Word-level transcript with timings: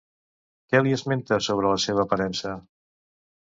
Què 0.71 0.79
li 0.87 0.93
esmenta 0.97 1.39
sobre 1.49 1.73
la 1.75 1.83
seva 1.85 2.03
aparença? 2.07 2.55